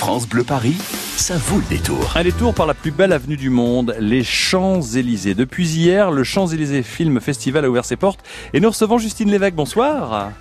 France 0.00 0.26
Bleu 0.26 0.44
Paris, 0.44 0.78
ça 1.18 1.36
vaut 1.36 1.58
le 1.58 1.64
détour. 1.68 2.16
Un 2.16 2.22
détour 2.22 2.54
par 2.54 2.66
la 2.66 2.72
plus 2.72 2.90
belle 2.90 3.12
avenue 3.12 3.36
du 3.36 3.50
monde, 3.50 3.94
les 4.00 4.24
Champs-Élysées. 4.24 5.34
Depuis 5.34 5.68
hier, 5.68 6.10
le 6.10 6.24
Champs-Élysées 6.24 6.82
Film 6.82 7.20
Festival 7.20 7.66
a 7.66 7.68
ouvert 7.68 7.84
ses 7.84 7.96
portes 7.96 8.20
et 8.54 8.60
nous 8.60 8.70
recevons 8.70 8.96
Justine 8.96 9.30
Lévesque. 9.30 9.54
Bonsoir. 9.54 10.32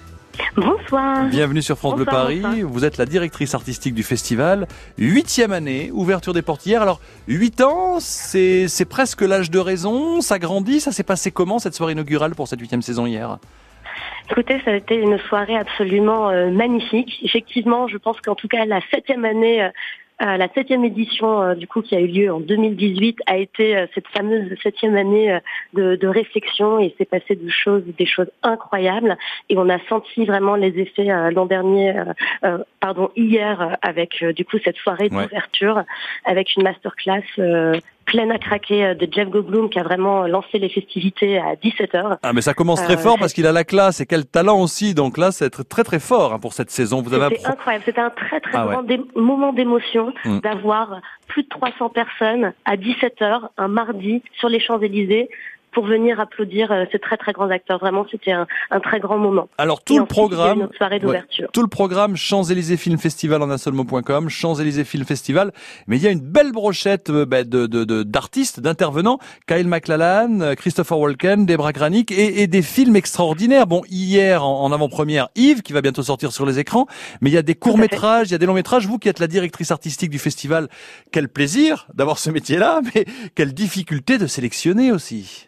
Bonsoir. 0.56 1.28
Bienvenue 1.28 1.62
sur 1.62 1.78
France 1.78 1.96
Bleu 1.96 2.06
Paris. 2.06 2.40
bonsoir. 2.40 2.70
Vous 2.72 2.86
êtes 2.86 2.96
la 2.96 3.06
directrice 3.06 3.54
artistique 3.54 3.94
du 3.94 4.04
festival. 4.04 4.66
Huitième 4.98 5.52
année, 5.52 5.92
ouverture 5.94 6.34
des 6.34 6.42
portes 6.42 6.66
hier. 6.66 6.82
Alors, 6.82 7.02
huit 7.28 7.60
ans, 7.60 7.98
c'est 8.00 8.70
c'est 8.70 8.86
presque 8.86 9.24
l'âge 9.24 9.52
de 9.52 9.60
raison. 9.60 10.22
Ça 10.22 10.40
grandit. 10.40 10.80
Ça 10.80 10.94
s'est 10.94 11.04
passé 11.04 11.32
comment 11.32 11.60
cette 11.60 11.76
soirée 11.76 11.92
inaugurale 11.92 12.34
pour 12.34 12.48
cette 12.48 12.62
huitième 12.62 12.82
saison 12.82 13.06
hier? 13.06 13.40
Écoutez, 14.32 14.60
ça 14.64 14.72
a 14.72 14.76
été 14.76 14.96
une 14.96 15.18
soirée 15.20 15.56
absolument 15.58 16.30
euh, 16.30 16.50
magnifique. 16.52 17.20
Effectivement, 17.24 17.88
je 17.88 17.98
pense 17.98 18.20
qu'en 18.22 18.36
tout 18.36 18.48
cas 18.48 18.66
la 18.66 18.80
septième 18.92 19.26
année, 19.26 19.64
euh, 19.64 19.70
euh, 20.22 20.38
la 20.38 20.50
septième 20.54 20.84
édition 20.84 21.42
euh, 21.42 21.56
du 21.56 21.66
coup 21.66 21.82
qui 21.82 21.96
a 21.96 22.00
eu 22.02 22.08
lieu 22.08 22.32
en 22.32 22.40
2018 22.42 23.20
a 23.26 23.38
été 23.38 23.76
euh, 23.78 23.88
cette 23.96 24.08
fameuse 24.10 24.54
septième 24.62 24.96
année 24.98 25.32
euh, 25.32 25.40
de, 25.74 25.96
de 25.96 26.08
réflexion 26.08 26.78
et 26.80 26.94
s'est 26.98 27.06
passé 27.06 27.36
de 27.36 27.50
choses, 27.50 27.84
des 27.98 28.06
choses 28.06 28.30
incroyables. 28.44 29.18
Et 29.50 29.58
on 29.58 29.68
a 29.70 29.80
senti 29.88 30.26
vraiment 30.26 30.56
les 30.56 30.78
effets 30.78 31.10
euh, 31.10 31.32
l'an 31.32 31.46
dernier, 31.46 31.94
pardon 32.82 33.10
hier 33.16 33.78
avec 33.82 34.22
euh, 34.22 34.34
du 34.34 34.46
coup 34.46 34.58
cette 34.64 34.78
soirée 34.78 35.10
Ouais. 35.12 35.24
d'ouverture 35.24 35.84
avec 36.26 36.56
une 36.56 36.64
masterclass. 36.64 37.24
Pleine 38.12 38.32
à 38.32 38.40
craquer 38.40 38.84
euh, 38.86 38.94
de 38.96 39.08
Jeff 39.12 39.30
Goldblum 39.30 39.70
qui 39.70 39.80
a 39.80 39.84
vraiment 39.84 40.26
lancé 40.28 40.58
les 40.58 40.70
festivités 40.70 41.38
à 41.38 41.54
17h. 41.56 42.18
Ah, 42.24 42.34
mais 42.34 42.42
ça 42.42 42.54
commence 42.56 42.82
très 42.84 42.96
Euh, 42.96 42.98
fort 42.98 43.18
parce 43.20 43.34
qu'il 43.34 43.46
a 43.46 43.52
la 43.52 43.64
classe 43.64 44.02
et 44.02 44.06
quel 44.08 44.26
talent 44.26 44.60
aussi. 44.60 44.96
Donc 44.96 45.18
là, 45.18 45.32
c'est 45.32 45.52
très 45.68 45.84
très 45.84 46.00
fort 46.00 46.34
hein, 46.34 46.40
pour 46.40 46.54
cette 46.54 46.72
saison. 46.72 47.02
Vous 47.02 47.14
avez 47.14 47.26
un 47.26 47.30
C'était 47.30 47.46
incroyable. 47.48 47.84
C'était 47.86 48.02
un 48.02 48.10
très 48.10 48.40
très 48.40 48.58
Ah 48.58 48.66
ouais. 48.66 48.74
grand 48.74 48.84
dé- 48.84 49.02
moment 49.16 49.54
d'émotion 49.54 50.12
Mm. 50.26 50.40
d'avoir 50.40 51.00
plus 51.28 51.44
de 51.44 51.50
300 51.50 51.90
personnes 51.90 52.54
à 52.66 52.76
17h 52.76 53.50
un 53.58 53.68
mardi 53.68 54.24
sur 54.40 54.50
les 54.50 54.60
Champs-Élysées 54.60 55.30
pour 55.72 55.86
venir 55.86 56.20
applaudir 56.20 56.72
euh, 56.72 56.86
ces 56.92 57.00
très 57.00 57.18
très 57.18 57.32
grands 57.34 57.50
acteurs. 57.50 57.80
Vraiment, 57.80 58.06
c'était 58.10 58.32
un, 58.32 58.48
un 58.72 58.80
très 58.80 59.00
grand 59.00 59.18
moment. 59.18 59.50
Alors 59.58 59.80
Et 59.82 59.84
tout 59.86 59.96
le 59.98 60.02
ensuite, 60.04 60.16
programme, 60.16 60.60
notre 60.60 60.76
soirée 60.76 60.96
Ouais. 60.96 61.00
d'ouverture. 61.02 61.50
tout 61.54 61.62
le 61.62 61.68
programme 61.68 62.16
Champs-Élysées 62.18 62.78
Film 62.78 62.98
Festival 62.98 63.42
en 63.42 63.50
un 63.50 63.58
seul 63.58 63.74
mot.com, 63.74 64.30
Champs-Élysées 64.30 64.84
Film 64.84 65.06
Festival. 65.06 65.52
Mais 65.88 65.98
il 65.98 66.04
y 66.04 66.08
a 66.08 66.12
une 66.12 66.20
belle 66.22 66.52
brochette 66.52 67.10
euh, 67.10 67.26
bah, 67.26 67.44
de 67.44 67.68
d'artistes, 68.04 68.60
d'intervenants. 68.60 69.20
Kyle 69.48 69.68
MacLachlan, 69.68 70.42
euh, 70.42 70.56
Christopher 70.56 70.98
Walken, 71.00 71.46
Debra 71.46 71.72
Granik 71.72 72.12
et, 72.12 72.42
et 72.42 72.48
des 72.48 72.62
films 72.62 72.96
extraordinaires. 72.96 73.68
Bon, 73.68 73.82
hier 73.90 74.44
en, 74.44 74.64
en 74.64 74.72
avant-première, 74.72 75.30
Yves 75.36 75.62
qui 75.62 75.74
va 75.74 75.82
bientôt 75.82 76.04
sortir 76.04 76.32
sur 76.32 76.46
les 76.46 76.60
écrans. 76.60 76.88
Mais 77.22 77.30
il 77.30 77.34
y 77.34 77.38
a 77.38 77.42
des 77.42 77.56
courts-métrages, 77.56 78.28
il 78.30 78.32
y 78.32 78.36
a 78.36 78.38
des 78.38 78.46
longs-métrages. 78.46 78.88
Vous 78.88 78.98
qui 78.98 79.08
êtes 79.10 79.20
la 79.20 79.28
directrice 79.28 79.72
artistique 79.72 80.10
du 80.10 80.20
festival, 80.20 80.68
quel 81.12 81.30
plaisir 81.30 81.88
d'avoir 81.94 82.18
ce 82.18 82.30
métier-là, 82.30 82.82
mais 82.96 83.06
quelle 83.36 83.54
difficulté 83.54 84.18
de 84.18 84.28
sélectionner 84.28 84.92
aussi. 84.92 85.48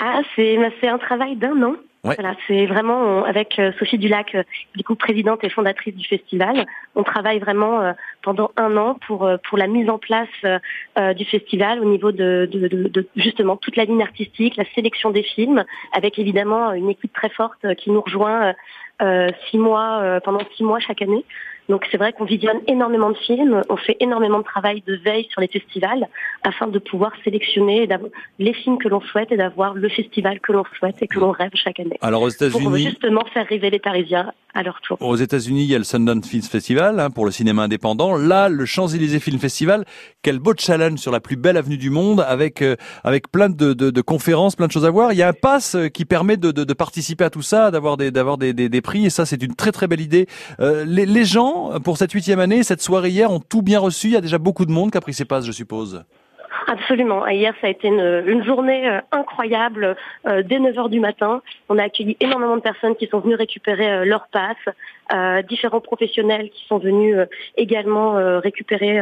Ah, 0.00 0.22
c'est 0.34 0.56
bah, 0.58 0.68
c'est 0.80 0.88
un 0.88 0.98
travail 0.98 1.36
d'un 1.36 1.62
an. 1.62 1.74
Ouais. 2.04 2.16
Voilà, 2.18 2.34
c'est 2.48 2.66
vraiment 2.66 2.98
on- 3.00 3.22
avec 3.24 3.60
euh, 3.60 3.70
Sophie 3.78 3.96
Dulac, 3.96 4.34
euh, 4.34 4.42
du 4.74 4.82
coup 4.82 4.96
présidente 4.96 5.44
et 5.44 5.48
fondatrice 5.48 5.94
du 5.94 6.04
festival. 6.04 6.66
On 6.96 7.04
travaille 7.04 7.38
vraiment 7.38 7.80
euh, 7.80 7.92
pendant 8.22 8.50
un 8.56 8.76
an 8.76 8.98
pour 9.06 9.30
pour 9.48 9.56
la 9.56 9.68
mise 9.68 9.88
en 9.88 9.98
place 9.98 10.28
euh, 10.44 11.14
du 11.14 11.24
festival 11.24 11.78
au 11.78 11.84
niveau 11.84 12.10
de, 12.10 12.48
de, 12.50 12.66
de- 12.66 12.88
de, 12.88 13.06
justement 13.14 13.56
toute 13.56 13.76
la 13.76 13.84
ligne 13.84 14.02
artistique, 14.02 14.56
la 14.56 14.64
sélection 14.74 15.10
des 15.10 15.22
films, 15.22 15.64
avec 15.92 16.18
évidemment 16.18 16.72
une 16.72 16.90
équipe 16.90 17.12
très 17.12 17.28
forte 17.30 17.72
qui 17.76 17.92
nous 17.92 18.00
rejoint 18.00 18.46
euh, 18.48 18.52
euh, 19.02 19.28
six 19.50 19.58
mois 19.58 20.00
euh, 20.02 20.18
pendant 20.20 20.40
six 20.56 20.64
mois 20.64 20.80
chaque 20.80 21.02
année. 21.02 21.24
Donc 21.68 21.86
c'est 21.90 21.96
vrai 21.96 22.12
qu'on 22.12 22.24
visionne 22.24 22.60
énormément 22.66 23.10
de 23.10 23.16
films, 23.16 23.62
on 23.68 23.76
fait 23.76 23.96
énormément 24.00 24.38
de 24.38 24.44
travail 24.44 24.82
de 24.86 24.96
veille 24.96 25.26
sur 25.30 25.40
les 25.40 25.48
festivals 25.48 26.08
afin 26.42 26.66
de 26.66 26.78
pouvoir 26.78 27.12
sélectionner 27.24 27.88
les 28.38 28.52
films 28.52 28.78
que 28.78 28.88
l'on 28.88 29.00
souhaite 29.00 29.30
et 29.32 29.36
d'avoir 29.36 29.74
le 29.74 29.88
festival 29.88 30.40
que 30.40 30.52
l'on 30.52 30.64
souhaite 30.76 30.96
et 31.02 31.06
que 31.06 31.18
l'on 31.18 31.30
rêve 31.30 31.52
chaque 31.54 31.80
année. 31.80 31.98
Alors 32.00 32.22
aux 32.22 32.30
Pour 32.30 32.48
États-Unis. 32.48 32.84
justement 32.84 33.24
faire 33.32 33.46
rêver 33.46 33.70
les 33.70 33.78
Parisiens 33.78 34.32
à. 34.54 34.62
Aux 35.00 35.16
États-Unis, 35.16 35.64
il 35.64 35.70
y 35.70 35.74
a 35.74 35.78
le 35.78 35.84
Sundance 35.84 36.26
Film 36.26 36.42
Festival 36.42 37.00
hein, 37.00 37.10
pour 37.10 37.24
le 37.24 37.30
cinéma 37.30 37.62
indépendant. 37.62 38.16
Là, 38.16 38.48
le 38.48 38.66
Champs-Élysées 38.66 39.20
Film 39.20 39.38
Festival, 39.38 39.84
quel 40.22 40.38
beau 40.38 40.52
challenge 40.56 40.98
sur 40.98 41.10
la 41.10 41.20
plus 41.20 41.36
belle 41.36 41.56
avenue 41.56 41.78
du 41.78 41.90
monde, 41.90 42.20
avec 42.20 42.60
euh, 42.60 42.76
avec 43.02 43.30
plein 43.32 43.48
de, 43.48 43.72
de, 43.72 43.90
de 43.90 44.00
conférences, 44.02 44.54
plein 44.54 44.66
de 44.66 44.72
choses 44.72 44.84
à 44.84 44.90
voir. 44.90 45.12
Il 45.12 45.18
y 45.18 45.22
a 45.22 45.28
un 45.28 45.32
pass 45.32 45.74
euh, 45.74 45.88
qui 45.88 46.04
permet 46.04 46.36
de, 46.36 46.50
de, 46.50 46.64
de 46.64 46.74
participer 46.74 47.24
à 47.24 47.30
tout 47.30 47.42
ça, 47.42 47.70
d'avoir 47.70 47.96
des 47.96 48.10
d'avoir 48.10 48.36
des, 48.36 48.52
des, 48.52 48.68
des 48.68 48.80
prix, 48.82 49.06
et 49.06 49.10
ça, 49.10 49.24
c'est 49.24 49.42
une 49.42 49.54
très 49.54 49.72
très 49.72 49.86
belle 49.86 50.00
idée. 50.00 50.26
Euh, 50.60 50.84
les, 50.84 51.06
les 51.06 51.24
gens 51.24 51.80
pour 51.82 51.96
cette 51.96 52.12
huitième 52.12 52.40
année, 52.40 52.62
cette 52.62 52.82
soirée 52.82 53.10
hier, 53.10 53.30
ont 53.30 53.40
tout 53.40 53.62
bien 53.62 53.80
reçu. 53.80 54.08
Il 54.08 54.12
y 54.12 54.16
a 54.16 54.20
déjà 54.20 54.38
beaucoup 54.38 54.66
de 54.66 54.72
monde 54.72 54.90
qui 54.90 54.98
a 54.98 55.00
pris 55.00 55.14
ses 55.14 55.24
passes, 55.24 55.46
je 55.46 55.52
suppose. 55.52 56.04
Absolument. 56.72 57.26
Hier, 57.26 57.54
ça 57.60 57.66
a 57.66 57.70
été 57.70 57.88
une, 57.88 58.42
journée 58.44 58.88
euh, 58.88 59.00
incroyable. 59.12 59.94
Euh, 60.26 60.42
dès 60.42 60.58
9 60.58 60.78
heures 60.78 60.88
du 60.88 61.00
matin, 61.00 61.42
on 61.68 61.76
a 61.76 61.82
accueilli 61.82 62.16
énormément 62.18 62.56
de 62.56 62.62
personnes 62.62 62.96
qui 62.96 63.06
sont 63.08 63.20
venues 63.20 63.34
récupérer 63.34 63.92
euh, 63.92 64.04
leurs 64.06 64.28
passes, 64.28 64.56
euh, 65.12 65.42
différents 65.42 65.82
professionnels 65.82 66.48
qui 66.48 66.64
sont 66.66 66.78
venus 66.78 67.14
euh, 67.14 67.26
également 67.58 68.16
euh, 68.16 68.38
récupérer 68.38 69.00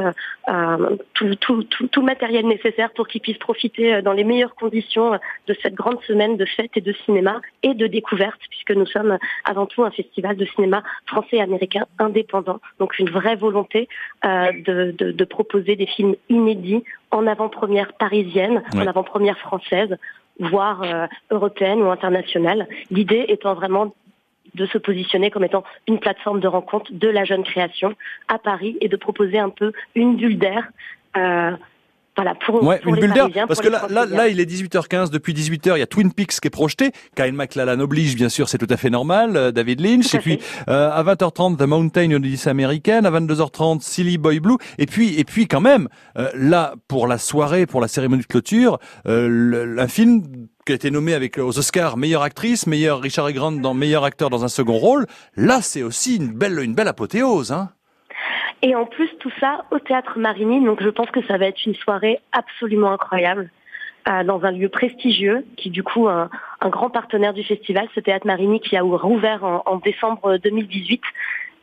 tout, 1.14 1.34
tout, 1.36 1.62
tout, 1.62 1.86
tout 1.86 2.00
le 2.00 2.06
matériel 2.06 2.46
nécessaire 2.46 2.90
pour 2.90 3.06
qu'ils 3.06 3.20
puissent 3.20 3.38
profiter 3.38 4.02
dans 4.02 4.12
les 4.12 4.24
meilleures 4.24 4.56
conditions 4.56 5.12
de 5.46 5.56
cette 5.62 5.74
grande 5.74 6.02
semaine 6.02 6.36
de 6.36 6.44
fêtes 6.44 6.72
et 6.74 6.80
de 6.80 6.92
cinéma 7.04 7.40
et 7.62 7.74
de 7.74 7.86
découverte, 7.86 8.40
puisque 8.50 8.72
nous 8.72 8.86
sommes 8.86 9.18
avant 9.44 9.66
tout 9.66 9.84
un 9.84 9.90
festival 9.90 10.36
de 10.36 10.44
cinéma 10.46 10.82
français 11.06 11.36
et 11.36 11.42
américain 11.42 11.86
indépendant. 11.98 12.60
Donc 12.80 12.98
une 12.98 13.10
vraie 13.10 13.36
volonté 13.36 13.88
de, 14.24 14.92
de, 14.92 15.12
de 15.12 15.24
proposer 15.24 15.76
des 15.76 15.86
films 15.86 16.16
inédits 16.28 16.82
en 17.10 17.26
avant-première 17.26 17.92
parisienne, 17.94 18.62
Ouais. 18.74 18.82
en 18.82 18.86
avant-première 18.86 19.38
française, 19.38 19.96
voire 20.38 20.82
euh, 20.82 21.06
européenne 21.30 21.82
ou 21.82 21.90
internationale. 21.90 22.66
L'idée 22.90 23.24
étant 23.28 23.54
vraiment 23.54 23.94
de 24.54 24.66
se 24.66 24.78
positionner 24.78 25.30
comme 25.30 25.44
étant 25.44 25.62
une 25.86 25.98
plateforme 26.00 26.40
de 26.40 26.48
rencontre 26.48 26.90
de 26.92 27.08
la 27.08 27.24
jeune 27.24 27.44
création 27.44 27.94
à 28.28 28.38
Paris 28.38 28.76
et 28.80 28.88
de 28.88 28.96
proposer 28.96 29.38
un 29.38 29.50
peu 29.50 29.72
une 29.94 30.16
bulle 30.16 30.38
d'air. 30.38 30.68
euh, 31.16 31.52
voilà, 32.22 32.34
pour, 32.46 32.62
Ouais, 32.62 32.78
pour 32.80 32.88
une 32.94 33.00
les 33.00 33.00
bulle 33.08 33.12
d'air. 33.14 33.46
Parce 33.46 33.60
que 33.60 33.68
là, 33.68 33.86
là, 33.88 34.04
là, 34.06 34.28
il 34.28 34.40
est 34.40 34.44
18h15. 34.50 35.10
Depuis 35.10 35.32
18h, 35.32 35.76
il 35.76 35.78
y 35.78 35.82
a 35.82 35.86
Twin 35.86 36.12
Peaks 36.12 36.40
qui 36.40 36.46
est 36.48 36.50
projeté. 36.50 36.92
Kyle 37.16 37.32
MacLachlan 37.32 37.80
oblige, 37.80 38.14
bien 38.16 38.28
sûr, 38.28 38.48
c'est 38.48 38.58
tout 38.58 38.66
à 38.70 38.76
fait 38.76 38.90
normal. 38.90 39.36
euh, 39.36 39.52
David 39.52 39.80
Lynch. 39.80 40.14
Et 40.14 40.18
puis, 40.18 40.38
euh, 40.68 40.90
à 40.92 41.02
20h30, 41.02 41.56
The 41.56 41.62
Mountain, 41.62 42.02
une 42.02 42.14
Odyssée 42.16 42.50
américaine. 42.50 43.06
À 43.06 43.10
22h30, 43.10 43.80
Silly 43.80 44.18
Boy 44.18 44.40
Blue. 44.40 44.56
Et 44.78 44.86
puis, 44.86 45.18
et 45.18 45.24
puis, 45.24 45.46
quand 45.48 45.60
même, 45.60 45.88
euh, 46.18 46.28
là, 46.34 46.74
pour 46.88 47.06
la 47.06 47.18
soirée, 47.18 47.66
pour 47.66 47.80
la 47.80 47.88
cérémonie 47.88 48.22
de 48.22 48.26
clôture, 48.26 48.78
euh, 49.06 49.26
le- 49.28 49.78
un 49.80 49.88
film 49.88 50.22
qui 50.66 50.72
a 50.72 50.74
été 50.74 50.90
nommé 50.90 51.14
avec 51.14 51.38
euh, 51.38 51.42
aux 51.42 51.58
Oscars 51.58 51.96
meilleure 51.96 52.22
actrice, 52.22 52.66
meilleur 52.66 53.00
Richard 53.00 53.28
E. 53.28 53.32
Grant 53.32 53.52
dans 53.52 53.72
meilleur 53.74 54.04
acteur 54.04 54.28
dans 54.30 54.44
un 54.44 54.48
second 54.48 54.76
rôle. 54.76 55.06
Là, 55.36 55.60
c'est 55.62 55.82
aussi 55.82 56.16
une 56.16 56.32
belle, 56.32 56.58
une 56.62 56.74
belle 56.74 56.88
apothéose, 56.88 57.50
hein. 57.52 57.70
Et 58.62 58.74
en 58.74 58.84
plus, 58.84 59.08
tout 59.20 59.32
ça 59.40 59.64
au 59.70 59.78
théâtre 59.78 60.18
Marigny. 60.18 60.64
Donc, 60.64 60.82
je 60.82 60.88
pense 60.88 61.10
que 61.10 61.24
ça 61.26 61.38
va 61.38 61.46
être 61.46 61.64
une 61.64 61.74
soirée 61.74 62.20
absolument 62.32 62.92
incroyable. 62.92 63.50
euh, 64.08 64.24
dans 64.24 64.42
un 64.44 64.50
lieu 64.50 64.68
prestigieux, 64.68 65.44
qui 65.56 65.68
du 65.70 65.82
coup 65.82 66.08
un, 66.08 66.30
grand 66.62 66.90
partenaire 66.90 67.34
du 67.34 67.44
festival, 67.44 67.86
ce 67.94 68.00
théâtre 68.00 68.26
Marigny 68.26 68.60
qui 68.60 68.76
a 68.76 68.82
rouvert 68.82 69.44
en, 69.44 69.62
en 69.66 69.76
décembre 69.76 70.38
2018. 70.38 71.02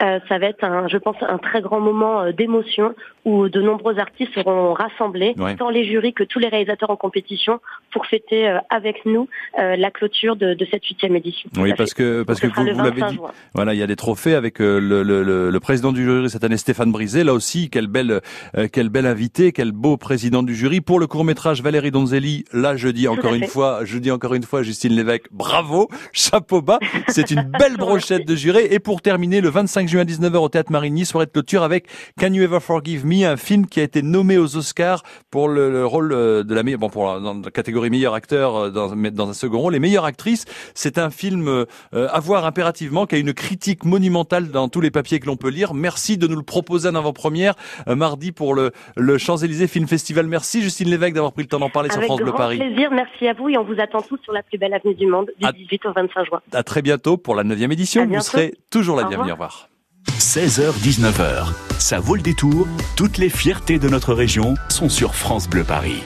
Euh, 0.02 0.20
ça 0.30 0.38
va 0.38 0.46
être, 0.48 0.64
un, 0.64 0.88
je 0.88 0.98
pense, 0.98 1.16
un 1.22 1.38
très 1.40 1.62
grand 1.62 1.80
moment 1.80 2.22
euh, 2.22 2.32
d'émotion 2.32 2.94
où 3.26 3.50
de 3.50 3.62
nombreux 3.62 3.98
artistes 4.00 4.32
seront 4.36 4.74
rassemblés, 4.74 5.34
Ouais. 5.38 5.56
tant 5.56 5.70
les 5.70 5.86
jurys 5.86 6.14
que 6.14 6.24
tous 6.24 6.40
les 6.40 6.48
réalisateurs 6.50 6.90
en 6.92 6.96
compétition, 6.96 7.60
pour 7.92 8.06
fêter 8.06 8.48
euh, 8.48 8.60
avec 8.70 9.06
nous 9.06 9.28
euh, 9.60 9.76
la 9.76 9.90
clôture 9.92 10.36
de, 10.36 10.54
de 10.54 10.68
cette 10.70 10.86
huitième 10.86 11.16
édition. 11.16 11.50
Oui, 11.58 11.74
parce 11.76 11.94
fait. 11.94 12.04
que 12.04 12.24
parce 12.24 12.40
Donc, 12.42 12.52
que 12.54 12.60
vous, 12.60 12.66
l'avez 12.68 12.92
25 13.02 13.10
dit. 13.10 13.16
juin. 13.16 13.32
Voilà, 13.56 13.74
il 13.74 13.80
y 13.80 13.84
a 13.84 13.88
des 13.88 13.96
trophées 13.96 14.36
avec 14.36 14.62
euh, 14.62 14.80
le, 14.80 15.02
le, 15.04 15.24
le, 15.24 15.50
le 15.50 15.60
président 15.60 15.92
du 15.92 16.04
jury 16.04 16.30
cette 16.30 16.44
année, 16.44 16.58
Stéphane 16.58 16.92
Brisé. 16.92 17.24
Là 17.24 17.34
aussi, 17.34 17.70
quel 17.70 17.88
bel, 17.88 18.22
euh, 18.56 18.68
quel 18.72 18.90
bel 18.90 19.06
invité, 19.08 19.52
quel 19.52 19.72
beau 19.72 19.98
président 19.98 20.44
du 20.44 20.54
jury. 20.56 20.80
Pour 20.80 21.00
le 21.00 21.08
court 21.08 21.24
métrage 21.26 21.62
Valérie 21.64 21.92
Donzelli, 21.92 22.46
là, 22.54 22.76
je 22.78 22.88
dis 22.90 23.08
encore 23.08 23.34
une 23.34 23.42
fait. 23.42 23.48
fois, 23.48 23.80
je 23.84 23.98
dis 23.98 24.12
encore 24.12 24.36
une 24.36 24.44
fois, 24.44 24.62
Justine 24.64 24.94
Lévesque, 24.94 25.26
bravo, 25.32 25.90
chapeau 26.14 26.62
bas. 26.62 26.80
C'est 27.10 27.32
une 27.32 27.42
belle 27.60 27.78
brochette 27.78 28.28
de 28.28 28.36
juré. 28.36 28.68
Et 28.72 28.80
pour 28.80 29.02
terminer, 29.02 29.42
le 29.42 29.50
25 29.50 29.87
juin 29.88 30.02
à 30.02 30.06
19h 30.06 30.36
au 30.38 30.50
Théâtre 30.50 30.72
Marigny, 30.72 31.06
soirée 31.06 31.26
de 31.26 31.32
clôture 31.32 31.64
avec 31.64 31.88
Can 32.20 32.34
You 32.34 32.44
Ever 32.44 32.60
Forgive 32.60 33.06
Me, 33.06 33.26
un 33.26 33.38
film 33.38 33.66
qui 33.68 33.80
a 33.80 33.84
été 33.84 34.02
nommé 34.02 34.38
aux 34.38 34.56
Oscars 34.58 35.04
pour 35.32 35.48
le, 35.50 35.72
le 35.72 35.86
rôle 35.86 36.12
euh, 36.14 36.44
de 36.44 36.54
la 36.54 36.64
meilleure, 36.64 36.80
bon, 36.80 36.90
pour 36.90 37.06
la, 37.08 37.20
dans 37.20 37.34
la 37.34 37.52
catégorie 37.52 37.90
meilleur 37.90 38.14
acteur 38.14 38.56
euh, 38.56 38.70
dans, 38.70 39.30
un 39.30 39.34
second 39.34 39.60
rôle 39.60 39.76
et 39.76 39.80
meilleure 39.80 40.06
actrice. 40.06 40.46
C'est 40.74 40.98
un 40.98 41.10
film 41.10 41.48
euh, 41.48 41.66
à 41.94 42.20
voir 42.20 42.46
impérativement, 42.46 43.06
qui 43.06 43.16
a 43.16 43.18
une 43.18 43.34
critique 43.34 43.86
monumentale 43.86 44.50
dans 44.50 44.70
tous 44.70 44.82
les 44.82 44.92
papiers 44.92 45.20
que 45.20 45.26
l'on 45.28 45.38
peut 45.38 45.50
lire. 45.50 45.74
Merci 45.74 46.18
de 46.18 46.28
nous 46.28 46.36
le 46.36 46.44
proposer 46.44 46.90
en 46.90 46.96
avant-première 46.96 47.56
euh, 47.88 47.96
mardi 47.96 48.32
pour 48.32 48.54
le, 48.54 48.72
le 48.96 49.18
Champs-Élysées 49.18 49.68
Film 49.68 49.88
Festival. 49.88 50.28
Merci 50.28 50.62
Justine 50.62 50.90
Lévesque 50.90 51.14
d'avoir 51.14 51.34
pris 51.34 51.44
le 51.44 51.48
temps 51.50 51.60
d'en 51.60 51.70
parler 51.70 51.90
sur 51.90 51.98
Avec 51.98 52.08
France 52.08 52.20
Bleu 52.22 52.32
grand 52.32 52.38
Paris. 52.38 52.58
plaisir, 52.58 52.90
merci 52.92 53.28
à 53.28 53.34
vous 53.34 53.50
et 53.50 53.58
on 53.58 53.64
vous 53.64 53.80
attend 53.80 54.02
tous 54.02 54.20
sur 54.24 54.34
la 54.34 54.44
plus 54.44 54.58
belle 54.58 54.74
avenue 54.74 54.96
du 54.96 55.08
monde 55.08 55.30
du 55.40 55.46
À- 55.46 55.52
18 55.52 55.86
au 55.86 55.94
25 55.94 56.26
juin. 56.26 56.42
À 56.54 56.64
très 56.64 56.82
bientôt 56.82 57.18
pour 57.18 57.36
la 57.36 57.44
neuvième 57.44 57.72
édition. 57.72 58.04
À 58.04 58.06
Vous 58.06 58.22
serez 58.22 58.54
toujours 58.72 58.96
la 58.98 59.04
Au 59.06 59.10
bienvenue. 59.10 59.32
revoir. 59.32 59.50
Au 59.50 59.54
revoir. 59.54 59.77
16h-19h, 60.20 61.54
ça 61.78 62.00
vaut 62.00 62.16
le 62.16 62.22
détour. 62.22 62.68
Toutes 62.96 63.18
les 63.18 63.30
fiertés 63.30 63.80
de 63.80 63.88
notre 63.88 64.14
région 64.14 64.56
sont 64.70 64.90
sur 64.90 65.16
France 65.16 65.48
Bleu 65.48 65.64
Paris. 65.64 66.02